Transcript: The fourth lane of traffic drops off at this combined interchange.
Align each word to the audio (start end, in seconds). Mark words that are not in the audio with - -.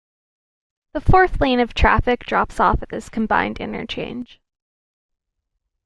The 0.93 1.01
fourth 1.01 1.39
lane 1.39 1.59
of 1.59 1.75
traffic 1.75 2.21
drops 2.21 2.59
off 2.59 2.81
at 2.81 2.89
this 2.89 3.07
combined 3.07 3.59
interchange. 3.61 4.41